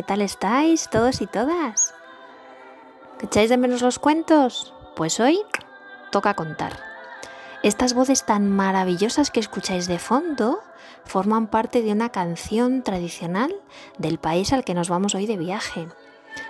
[0.00, 1.92] ¿qué tal estáis todos y todas?
[3.20, 4.72] ¿Echáis de menos los cuentos?
[4.96, 5.38] Pues hoy
[6.10, 6.80] toca contar.
[7.62, 10.60] Estas voces tan maravillosas que escucháis de fondo
[11.04, 13.54] forman parte de una canción tradicional
[13.98, 15.86] del país al que nos vamos hoy de viaje.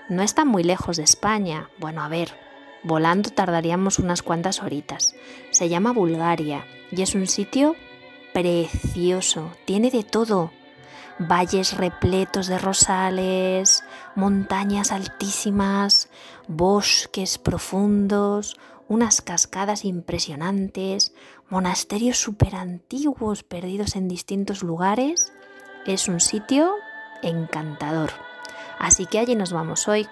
[0.08, 1.70] No están muy lejos de España.
[1.80, 2.36] Bueno, a ver,
[2.84, 5.16] volando tardaríamos unas cuantas horitas.
[5.50, 7.74] Se llama Bulgaria y es un sitio
[8.32, 9.50] precioso.
[9.64, 10.52] Tiene de todo
[11.20, 13.84] valles repletos de rosales,
[14.14, 16.08] montañas altísimas,
[16.48, 21.12] bosques profundos, unas cascadas impresionantes,
[21.50, 25.32] monasterios súper antiguos perdidos en distintos lugares.
[25.86, 26.72] Es un sitio
[27.22, 28.10] encantador.
[28.78, 30.08] Así que allí nos vamos hoy.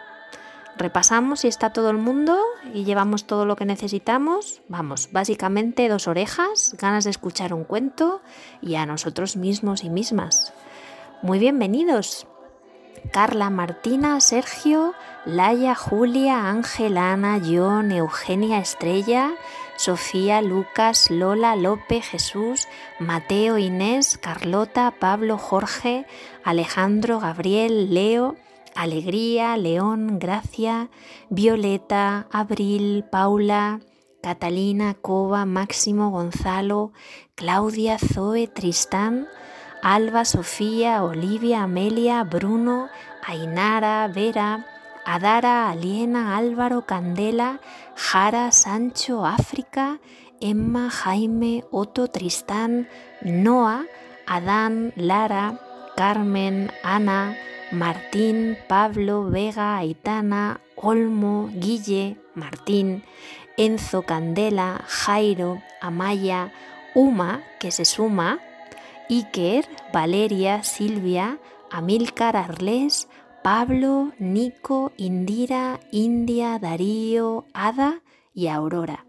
[0.76, 2.38] Repasamos si está todo el mundo
[2.74, 4.60] y llevamos todo lo que necesitamos.
[4.68, 8.20] Vamos, básicamente dos orejas, ganas de escuchar un cuento
[8.60, 10.52] y a nosotros mismos y mismas.
[11.20, 12.28] Muy bienvenidos.
[13.10, 19.32] Carla, Martina, Sergio, Laia, Julia, Ángel, Ana, John, Eugenia, Estrella,
[19.76, 22.68] Sofía, Lucas, Lola, Lope, Jesús,
[23.00, 26.06] Mateo, Inés, Carlota, Pablo, Jorge,
[26.44, 28.36] Alejandro, Gabriel, Leo,
[28.76, 30.88] Alegría, León, Gracia,
[31.30, 33.80] Violeta, Abril, Paula,
[34.22, 36.92] Catalina, Cova, Máximo, Gonzalo,
[37.34, 39.26] Claudia, Zoe, Tristán,
[39.82, 42.88] Alba, Sofía, Olivia, Amelia, Bruno,
[43.26, 44.66] Ainara, Vera,
[45.04, 47.60] Adara, Aliena, Álvaro, Candela,
[47.96, 50.00] Jara, Sancho, África,
[50.40, 52.88] Emma, Jaime, Otto, Tristán,
[53.22, 53.86] Noah,
[54.26, 55.60] Adán, Lara,
[55.96, 57.36] Carmen, Ana,
[57.70, 63.02] Martín, Pablo, Vega, Aitana, Olmo, Guille, Martín,
[63.56, 66.52] Enzo, Candela, Jairo, Amaya,
[66.94, 68.40] Uma, que se suma,
[69.10, 73.08] Iker, Valeria, Silvia, Amilcar, Arles,
[73.42, 78.02] Pablo, Nico, Indira, India, Darío, Ada
[78.34, 79.06] y Aurora.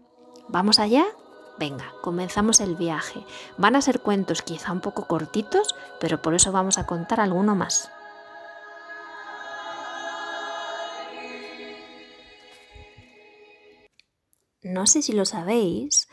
[0.48, 1.04] ¿Vamos allá?
[1.58, 3.24] Venga, comenzamos el viaje.
[3.58, 7.54] Van a ser cuentos quizá un poco cortitos, pero por eso vamos a contar alguno
[7.54, 7.90] más.
[14.62, 16.08] No sé si lo sabéis,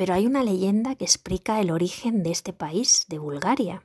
[0.00, 3.82] pero hay una leyenda que explica el origen de este país, de Bulgaria,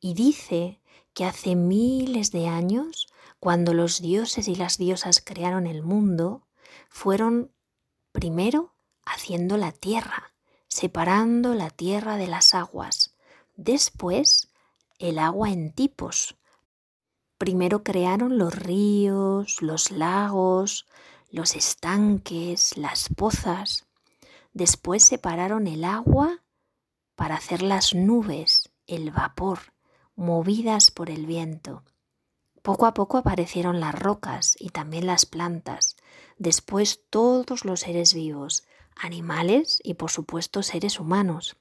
[0.00, 0.80] y dice
[1.12, 3.06] que hace miles de años,
[3.38, 6.44] cuando los dioses y las diosas crearon el mundo,
[6.88, 7.52] fueron
[8.10, 8.74] primero
[9.06, 10.34] haciendo la tierra,
[10.66, 13.14] separando la tierra de las aguas,
[13.54, 14.48] después
[14.98, 16.34] el agua en tipos.
[17.38, 20.84] Primero crearon los ríos, los lagos,
[21.30, 23.86] los estanques, las pozas.
[24.54, 26.42] Después separaron el agua
[27.16, 29.74] para hacer las nubes, el vapor,
[30.14, 31.82] movidas por el viento.
[32.62, 35.96] Poco a poco aparecieron las rocas y también las plantas,
[36.38, 41.56] después todos los seres vivos, animales y por supuesto seres humanos.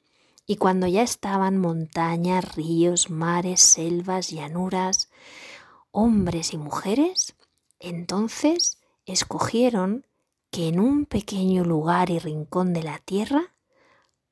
[0.45, 5.09] Y cuando ya estaban montañas, ríos, mares, selvas, llanuras,
[5.91, 7.33] hombres y mujeres,
[7.79, 8.77] entonces
[9.07, 10.05] escogieron
[10.53, 13.55] que en un pequeño lugar y rincón de la tierra,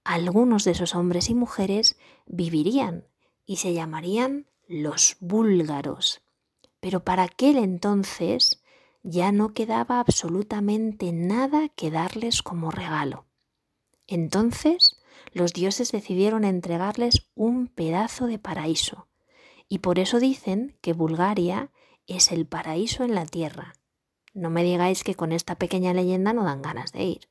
[0.04, 3.08] algunos de esos hombres y mujeres vivirían
[3.48, 6.22] y se llamarían los búlgaros.
[6.80, 8.62] Pero para aquel entonces
[9.02, 13.26] ya no quedaba absolutamente nada que darles como regalo.
[14.06, 15.02] Entonces
[15.34, 19.08] los dioses decidieron entregarles un pedazo de paraíso,
[19.68, 21.72] y por eso dicen que Bulgaria
[22.06, 23.74] es el paraíso en la tierra,
[24.34, 27.30] no me digáis que con esta pequeña leyenda no dan ganas de ir.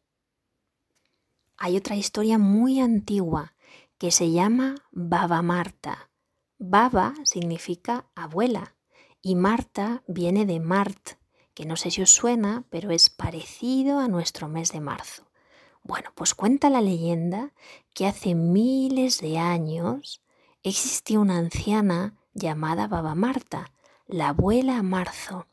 [1.57, 3.55] Hay otra historia muy antigua
[3.99, 6.11] que se llama Baba Marta.
[6.59, 8.75] Baba significa abuela
[9.23, 11.11] y Marta viene de Mart,
[11.55, 15.31] que no sé si os suena, pero es parecido a nuestro mes de marzo.
[15.83, 17.53] Bueno, pues cuenta la leyenda
[17.95, 20.23] que hace miles de años
[20.63, 23.73] existió una anciana llamada Baba Marta,
[24.07, 25.47] la abuela Marzo,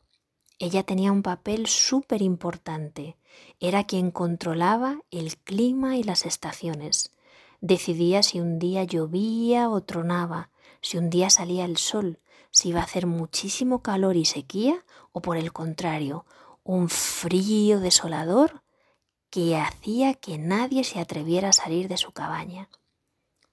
[0.58, 3.16] ella tenía un papel súper importante.
[3.60, 7.12] Era quien controlaba el clima y las estaciones.
[7.60, 10.50] Decidía si un día llovía o tronaba,
[10.80, 12.20] si un día salía el sol,
[12.50, 16.24] si iba a hacer muchísimo calor y sequía o por el contrario,
[16.64, 18.62] un frío desolador
[19.30, 22.68] que hacía que nadie se atreviera a salir de su cabaña.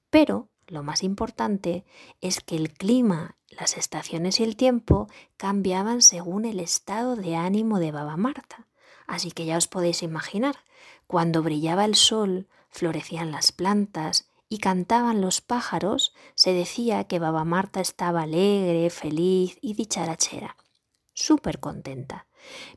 [0.10, 1.85] Pero lo más importante
[2.21, 5.07] es que el clima, las estaciones y el tiempo
[5.38, 8.67] cambiaban según el estado de ánimo de Baba Marta.
[9.07, 10.56] Así que ya os podéis imaginar,
[11.07, 17.45] cuando brillaba el sol, florecían las plantas y cantaban los pájaros, se decía que Baba
[17.45, 20.57] Marta estaba alegre, feliz y dicharachera,
[21.13, 22.27] súper contenta.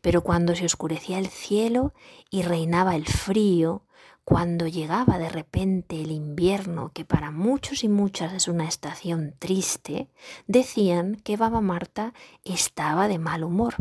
[0.00, 1.94] Pero cuando se oscurecía el cielo
[2.30, 3.84] y reinaba el frío,
[4.28, 10.10] cuando llegaba de repente el invierno, que para muchos y muchas es una estación triste,
[10.46, 12.12] decían que Baba Marta
[12.44, 13.76] estaba de mal humor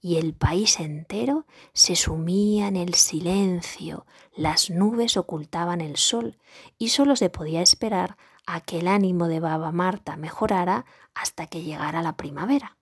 [0.00, 1.44] y el país entero
[1.74, 6.38] se sumía en el silencio, las nubes ocultaban el sol
[6.78, 11.62] y solo se podía esperar a que el ánimo de Baba Marta mejorara hasta que
[11.62, 12.78] llegara la primavera.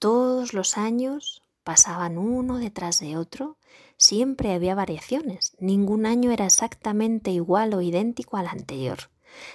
[0.00, 3.56] Todos los años pasaban uno detrás de otro,
[4.02, 9.10] siempre había variaciones, ningún año era exactamente igual o idéntico al anterior,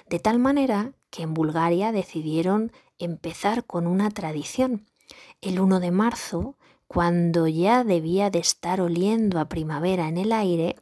[0.10, 4.88] de tal manera que en Bulgaria decidieron empezar con una tradición.
[5.42, 6.56] El 1 de marzo,
[6.88, 10.78] cuando ya debía de estar oliendo a primavera en el aire,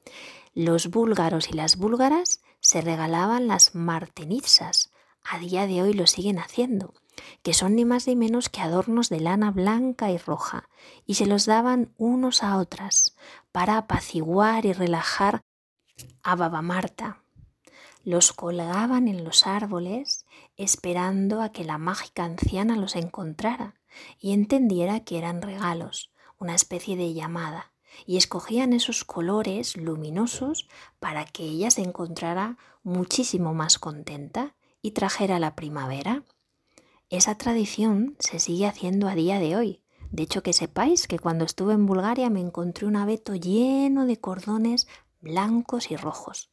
[0.54, 4.92] los búlgaros y las búlgaras se regalaban las martenizas.
[5.24, 6.94] A día de hoy lo siguen haciendo,
[7.42, 10.70] que son ni más ni menos que adornos de lana blanca y roja,
[11.08, 13.16] y se los daban unos a otras
[13.56, 15.40] para apaciguar y relajar
[16.24, 17.24] a Baba Marta.
[18.04, 20.26] Los colgaban en los árboles
[20.58, 23.76] esperando a que la mágica anciana los encontrara
[24.20, 27.72] y entendiera que eran regalos, una especie de llamada,
[28.06, 30.68] y escogían esos colores luminosos
[31.00, 36.26] para que ella se encontrara muchísimo más contenta y trajera la primavera.
[37.10, 39.85] Esa tradición se sigue haciendo a día de hoy.
[40.12, 44.20] De hecho, que sepáis que cuando estuve en Bulgaria me encontré un abeto lleno de
[44.20, 44.88] cordones
[45.22, 46.50] blancos y rojos.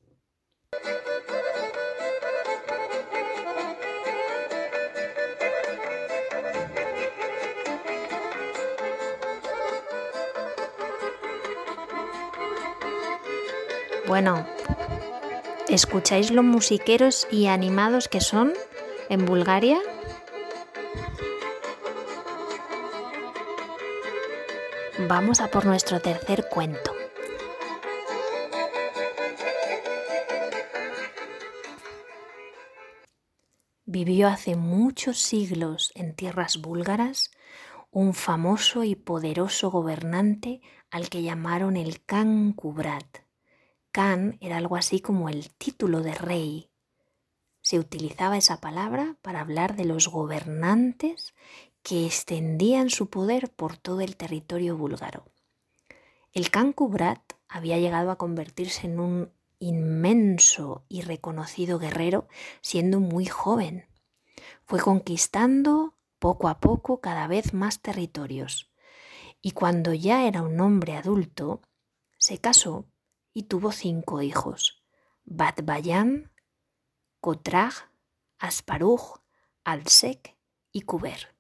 [14.06, 14.46] Bueno,
[15.69, 18.52] ¿escucháis lo musiqueros y animados que son
[19.08, 19.81] en Bulgaria?
[25.08, 26.93] Vamos a por nuestro tercer cuento.
[33.84, 37.32] Vivió hace muchos siglos en tierras búlgaras
[37.90, 40.60] un famoso y poderoso gobernante
[40.90, 43.19] al que llamaron el Khan Kubrat.
[43.90, 46.70] Khan era algo así como el título de rey.
[47.60, 51.34] Se utilizaba esa palabra para hablar de los gobernantes
[51.82, 55.25] que extendían su poder por todo el territorio búlgaro.
[56.32, 62.26] El Khan Kubrat había llegado a convertirse en un inmenso y reconocido guerrero
[62.61, 63.87] siendo muy joven.
[64.64, 68.73] Fue conquistando poco a poco cada vez más territorios
[69.43, 71.61] y cuando ya era un hombre adulto,
[72.17, 72.87] se casó
[73.34, 74.82] y tuvo cinco hijos,
[75.25, 76.31] Batbayan,
[77.20, 77.73] Kotrag,
[78.38, 79.19] Asparuj,
[79.64, 80.37] Alsek
[80.70, 81.34] y Kuber.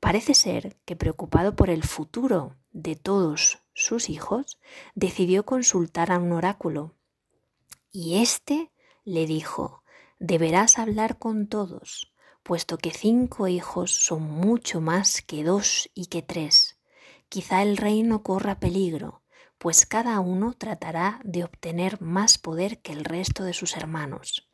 [0.00, 4.58] Parece ser que preocupado por el futuro de todos sus hijos,
[4.94, 6.94] decidió consultar a un oráculo
[7.92, 8.70] y éste
[9.04, 9.82] le dijo,
[10.18, 16.22] deberás hablar con todos, puesto que cinco hijos son mucho más que dos y que
[16.22, 16.78] tres.
[17.28, 19.20] Quizá el reino corra peligro
[19.60, 24.49] pues cada uno tratará de obtener más poder que el resto de sus hermanos.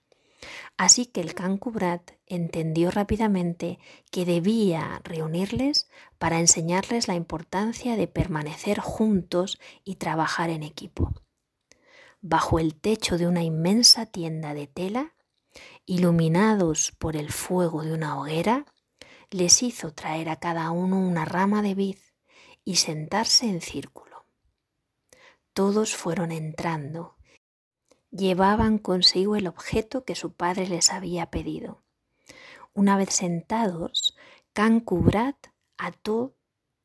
[0.76, 3.78] Así que el Kubrat entendió rápidamente
[4.10, 5.88] que debía reunirles
[6.18, 11.12] para enseñarles la importancia de permanecer juntos y trabajar en equipo.
[12.20, 15.14] Bajo el techo de una inmensa tienda de tela,
[15.84, 18.66] iluminados por el fuego de una hoguera,
[19.30, 21.98] les hizo traer a cada uno una rama de vid
[22.64, 24.26] y sentarse en círculo.
[25.52, 27.15] Todos fueron entrando.
[28.16, 31.82] Llevaban consigo el objeto que su padre les había pedido.
[32.72, 34.16] Una vez sentados,
[34.54, 35.36] Can Kubrat
[35.76, 36.34] ató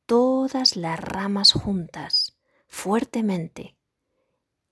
[0.05, 3.77] todas las ramas juntas, fuertemente,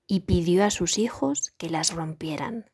[0.05, 2.69] y pidió a sus hijos que las rompieran.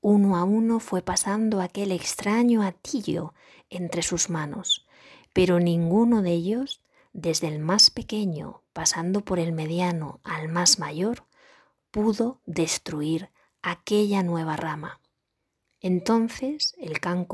[0.00, 3.34] Uno a uno fue pasando aquel extraño atillo
[3.68, 4.86] entre sus manos,
[5.32, 6.82] pero ninguno de ellos
[7.12, 11.27] desde el más pequeño, pasando por el mediano al más mayor,
[12.00, 13.28] pudo destruir
[13.60, 15.00] aquella nueva rama.
[15.80, 17.26] Entonces el can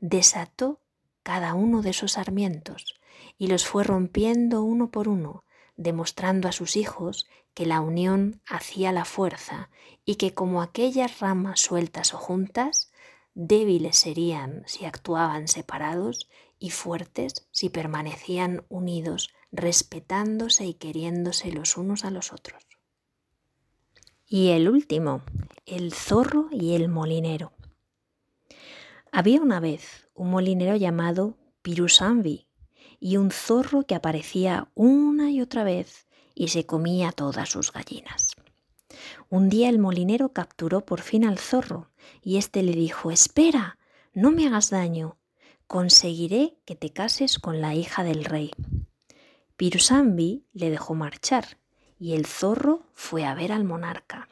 [0.00, 0.80] desató
[1.22, 2.98] cada uno de esos sarmientos
[3.38, 5.44] y los fue rompiendo uno por uno,
[5.76, 9.70] demostrando a sus hijos que la unión hacía la fuerza
[10.04, 12.90] y que como aquellas ramas sueltas o juntas,
[13.34, 16.28] débiles serían si actuaban separados
[16.58, 22.75] y fuertes si permanecían unidos, respetándose y queriéndose los unos a los otros.
[24.28, 25.22] Y el último,
[25.66, 27.52] el zorro y el molinero.
[29.12, 32.48] Había una vez un molinero llamado Pirusambi
[32.98, 38.32] y un zorro que aparecía una y otra vez y se comía todas sus gallinas.
[39.30, 43.78] Un día el molinero capturó por fin al zorro y éste le dijo, espera,
[44.12, 45.18] no me hagas daño,
[45.68, 48.50] conseguiré que te cases con la hija del rey.
[49.56, 51.58] Pirusambi le dejó marchar
[51.98, 54.28] y el zorro fue a ver al monarca.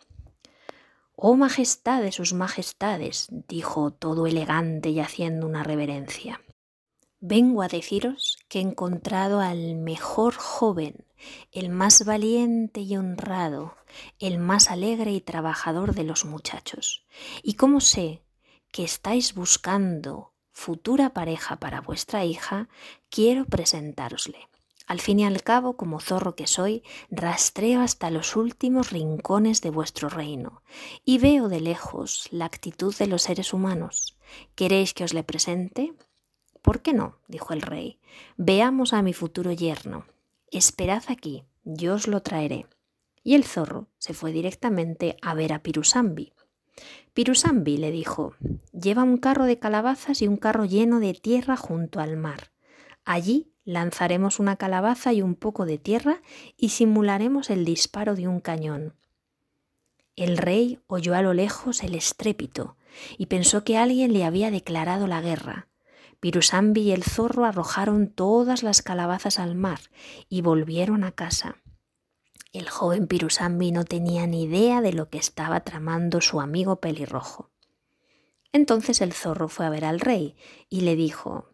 [1.16, 6.40] Oh majestad de sus majestades, dijo todo elegante y haciendo una reverencia.
[7.20, 11.06] Vengo a deciros que he encontrado al mejor joven,
[11.52, 13.76] el más valiente y honrado,
[14.18, 17.06] el más alegre y trabajador de los muchachos.
[17.42, 18.22] Y como sé
[18.70, 22.68] que estáis buscando futura pareja para vuestra hija,
[23.08, 24.48] quiero presentárosle.
[24.86, 29.70] Al fin y al cabo, como zorro que soy, rastreo hasta los últimos rincones de
[29.70, 30.62] vuestro reino
[31.04, 34.18] y veo de lejos la actitud de los seres humanos.
[34.54, 35.94] ¿Queréis que os le presente?
[36.60, 37.18] ¿Por qué no?
[37.28, 37.98] dijo el rey.
[38.36, 40.06] Veamos a mi futuro yerno.
[40.50, 42.66] Esperad aquí, yo os lo traeré.
[43.22, 46.34] Y el zorro se fue directamente a ver a Pirusambi.
[47.14, 48.34] Pirusambi le dijo,
[48.72, 52.52] lleva un carro de calabazas y un carro lleno de tierra junto al mar.
[53.04, 56.20] Allí lanzaremos una calabaza y un poco de tierra
[56.56, 58.94] y simularemos el disparo de un cañón.
[60.16, 62.76] El rey oyó a lo lejos el estrépito
[63.18, 65.68] y pensó que alguien le había declarado la guerra.
[66.20, 69.80] Pirusambi y el zorro arrojaron todas las calabazas al mar
[70.28, 71.56] y volvieron a casa.
[72.52, 77.50] El joven Pirusambi no tenía ni idea de lo que estaba tramando su amigo pelirrojo.
[78.52, 80.36] Entonces el zorro fue a ver al rey
[80.70, 81.53] y le dijo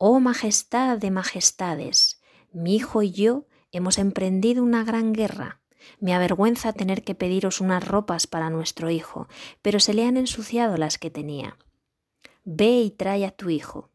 [0.00, 2.20] Oh Majestad de Majestades,
[2.52, 5.60] mi hijo y yo hemos emprendido una gran guerra.
[5.98, 9.26] Me avergüenza tener que pediros unas ropas para nuestro hijo,
[9.60, 11.58] pero se le han ensuciado las que tenía.
[12.44, 13.90] Ve y trae a tu hijo.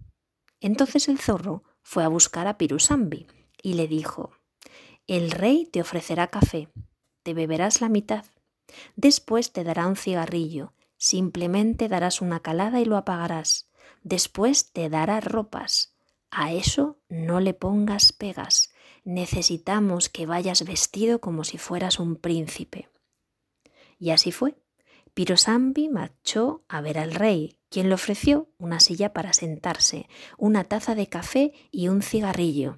[0.59, 3.27] Entonces el zorro fue a buscar a Pirusambi
[3.61, 4.31] y le dijo,
[5.07, 6.67] El rey te ofrecerá café,
[7.23, 8.25] te beberás la mitad,
[8.97, 13.69] después te dará un cigarrillo, simplemente darás una calada y lo apagarás
[14.03, 15.92] Después te dará ropas.
[16.35, 18.73] A eso no le pongas pegas.
[19.03, 22.89] Necesitamos que vayas vestido como si fueras un príncipe.
[23.99, 24.55] Y así fue.
[25.13, 30.07] Pirosambi marchó a ver al rey, quien le ofreció una silla para sentarse,
[30.39, 32.77] una taza de café y un cigarrillo.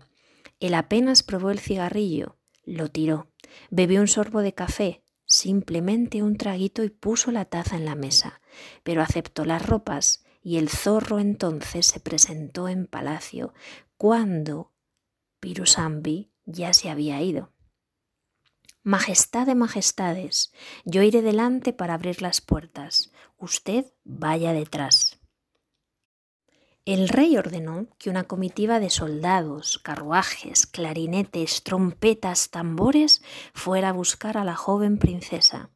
[0.59, 3.31] Él apenas probó el cigarrillo, lo tiró,
[3.69, 8.41] bebió un sorbo de café, simplemente un traguito y puso la taza en la mesa,
[8.83, 13.55] pero aceptó las ropas y el zorro entonces se presentó en palacio
[13.97, 14.71] cuando
[15.39, 17.51] Pirusambi ya se había ido.
[18.83, 20.53] Majestad de majestades,
[20.85, 25.19] yo iré delante para abrir las puertas, usted vaya detrás.
[26.85, 33.23] El rey ordenó que una comitiva de soldados, carruajes, clarinetes, trompetas, tambores
[33.55, 35.71] fuera a buscar a la joven princesa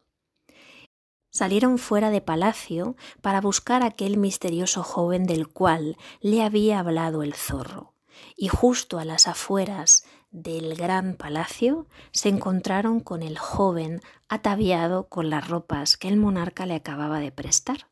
[1.29, 7.33] salieron fuera de palacio para buscar aquel misterioso joven del cual le había hablado el
[7.33, 7.93] zorro.
[8.35, 15.29] Y justo a las afueras del gran palacio se encontraron con el joven ataviado con
[15.29, 17.87] las ropas que el monarca le acababa de prestar.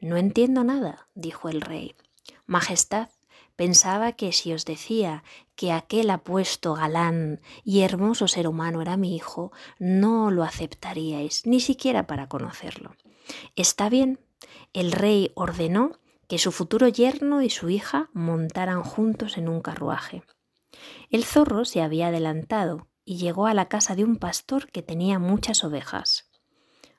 [0.00, 1.94] No entiendo nada, dijo el rey.
[2.46, 3.08] Majestad,
[3.56, 9.16] Pensaba que si os decía que aquel apuesto galán y hermoso ser humano era mi
[9.16, 12.94] hijo, no lo aceptaríais, ni siquiera para conocerlo.
[13.56, 14.20] Está bien,
[14.74, 15.98] el rey ordenó
[16.28, 20.22] que su futuro yerno y su hija montaran juntos en un carruaje.
[21.10, 25.18] El zorro se había adelantado y llegó a la casa de un pastor que tenía
[25.18, 26.25] muchas ovejas.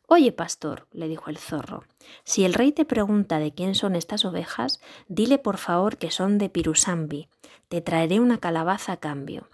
[0.09, 1.83] Oye, pastor, le dijo el zorro,
[2.23, 6.37] si el rey te pregunta de quién son estas ovejas, dile por favor que son
[6.37, 7.27] de Pirusambi.
[7.67, 9.49] Te traeré una calabaza a cambio.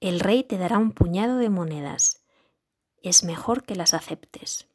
[0.00, 2.24] El rey te dará un puñado de monedas.
[3.00, 4.66] Es mejor que las aceptes.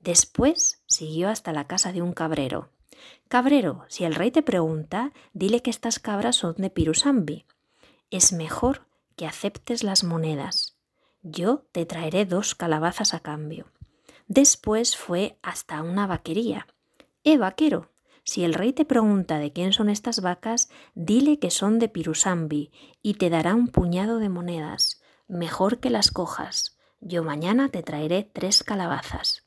[0.00, 2.70] Después siguió hasta la casa de un cabrero.
[3.28, 7.44] Cabrero, si el rey te pregunta, dile que estas cabras son de Pirusambi.
[8.10, 10.78] Es mejor que aceptes las monedas.
[11.22, 13.66] Yo te traeré dos calabazas a cambio.
[14.28, 16.66] Después fue hasta una vaquería.
[17.24, 17.90] Eh, vaquero,
[18.24, 22.70] si el rey te pregunta de quién son estas vacas, dile que son de Pirusambi
[23.02, 25.00] y te dará un puñado de monedas.
[25.28, 26.76] Mejor que las cojas.
[27.00, 29.46] Yo mañana te traeré tres calabazas.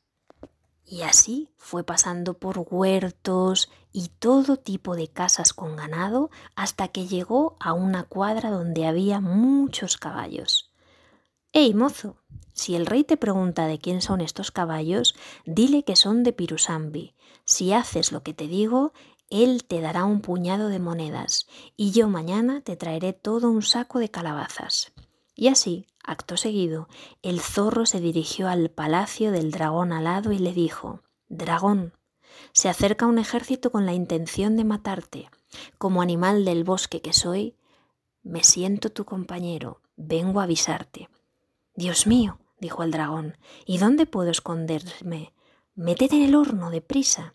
[0.84, 7.06] Y así fue pasando por huertos y todo tipo de casas con ganado hasta que
[7.06, 10.71] llegó a una cuadra donde había muchos caballos.
[11.54, 12.16] ¡Ey, mozo!
[12.54, 17.14] Si el rey te pregunta de quién son estos caballos, dile que son de Pirusambi.
[17.44, 18.94] Si haces lo que te digo,
[19.28, 23.98] él te dará un puñado de monedas, y yo mañana te traeré todo un saco
[23.98, 24.92] de calabazas.
[25.34, 26.88] Y así, acto seguido,
[27.20, 31.92] el zorro se dirigió al palacio del dragón alado y le dijo Dragón,
[32.52, 35.28] se acerca un ejército con la intención de matarte.
[35.76, 37.56] Como animal del bosque que soy,
[38.22, 41.10] me siento tu compañero, vengo a avisarte.
[41.82, 43.36] Dios mío, dijo el dragón,
[43.66, 45.34] ¿y dónde puedo esconderme?
[45.74, 47.34] Métete en el horno, deprisa.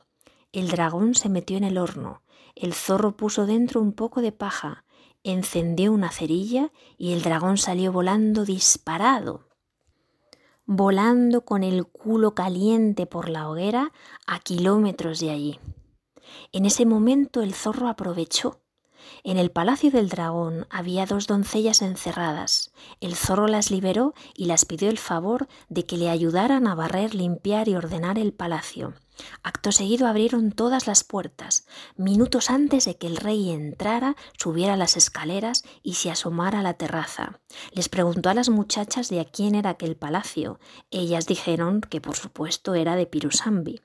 [0.53, 2.21] El dragón se metió en el horno,
[2.55, 4.85] el zorro puso dentro un poco de paja,
[5.21, 9.49] encendió una cerilla y el dragón salió volando disparado,
[10.65, 13.91] volando con el culo caliente por la hoguera
[14.27, 15.59] a kilómetros de allí.
[16.53, 18.61] En ese momento el zorro aprovechó
[19.23, 22.71] en el palacio del dragón había dos doncellas encerradas.
[23.01, 27.15] El zorro las liberó y las pidió el favor de que le ayudaran a barrer,
[27.15, 28.93] limpiar y ordenar el palacio.
[29.43, 31.67] Acto seguido abrieron todas las puertas.
[31.95, 36.75] Minutos antes de que el rey entrara, subiera las escaleras y se asomara a la
[36.75, 37.39] terraza.
[37.71, 40.59] Les preguntó a las muchachas de a quién era aquel palacio.
[40.91, 43.81] Ellas dijeron que por supuesto era de Pirusambi.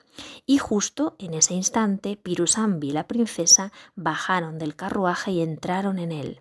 [0.46, 6.12] Y justo en ese instante Pirusambi y la princesa bajaron del carruaje y entraron en
[6.12, 6.40] él.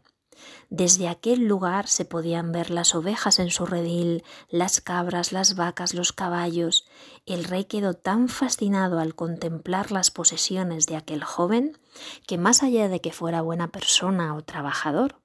[0.70, 5.94] Desde aquel lugar se podían ver las ovejas en su redil, las cabras, las vacas,
[5.94, 6.86] los caballos.
[7.26, 11.78] El rey quedó tan fascinado al contemplar las posesiones de aquel joven
[12.26, 15.22] que más allá de que fuera buena persona o trabajador,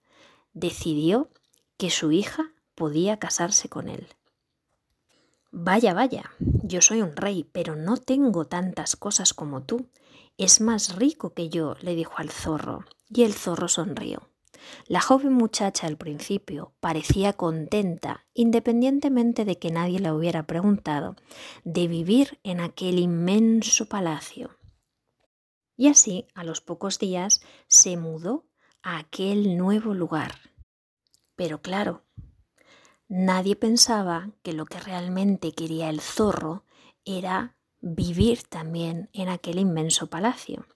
[0.53, 1.31] decidió
[1.77, 4.09] que su hija podía casarse con él.
[5.51, 9.89] Vaya, vaya, yo soy un rey, pero no tengo tantas cosas como tú.
[10.37, 14.29] Es más rico que yo, le dijo al zorro, y el zorro sonrió.
[14.87, 21.17] La joven muchacha al principio parecía contenta, independientemente de que nadie la hubiera preguntado,
[21.65, 24.57] de vivir en aquel inmenso palacio.
[25.77, 28.47] Y así, a los pocos días, se mudó
[28.83, 30.37] a aquel nuevo lugar.
[31.35, 32.03] Pero claro,
[33.09, 36.65] nadie pensaba que lo que realmente quería el zorro
[37.05, 40.67] era vivir también en aquel inmenso palacio.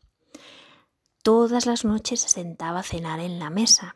[1.22, 3.94] Todas las noches se sentaba a cenar en la mesa.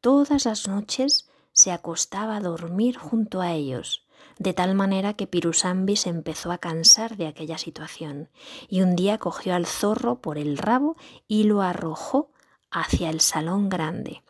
[0.00, 4.06] Todas las noches se acostaba a dormir junto a ellos,
[4.38, 8.30] de tal manera que Pirusambi se empezó a cansar de aquella situación,
[8.68, 10.96] y un día cogió al zorro por el rabo
[11.28, 12.30] y lo arrojó
[12.70, 14.22] hacia el salón grande.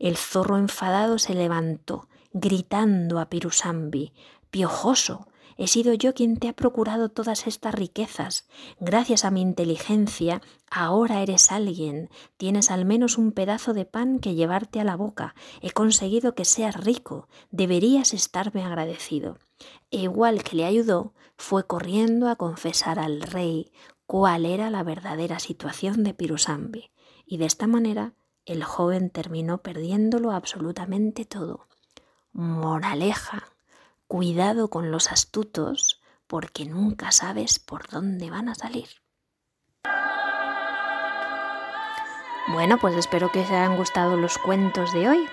[0.00, 4.12] El zorro enfadado se levantó, gritando a Pirusambi,
[4.50, 8.48] Piojoso, He sido yo quien te ha procurado todas estas riquezas.
[8.80, 12.10] Gracias a mi inteligencia, ahora eres alguien.
[12.36, 15.34] Tienes al menos un pedazo de pan que llevarte a la boca.
[15.60, 17.28] He conseguido que seas rico.
[17.50, 19.38] Deberías estarme agradecido.
[19.90, 23.72] E igual que le ayudó, fue corriendo a confesar al rey
[24.06, 26.90] cuál era la verdadera situación de Pirusambi.
[27.24, 28.14] Y de esta manera
[28.44, 31.66] el joven terminó perdiéndolo absolutamente todo.
[32.32, 33.53] Moraleja
[34.14, 38.86] Cuidado con los astutos porque nunca sabes por dónde van a salir.
[42.46, 45.26] Bueno, pues espero que os hayan gustado los cuentos de hoy.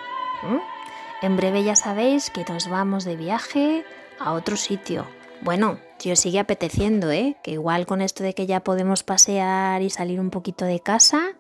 [1.22, 3.86] En breve ya sabéis que nos vamos de viaje
[4.20, 5.06] a otro sitio.
[5.42, 7.38] Bueno, si os sigue apeteciendo, ¿eh?
[7.44, 11.34] Que igual con esto de que ya podemos pasear y salir un poquito de casa,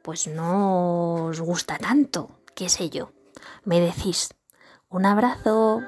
[0.00, 3.12] pues no os gusta tanto, qué sé yo.
[3.64, 4.30] Me decís.
[4.88, 5.82] Un abrazo.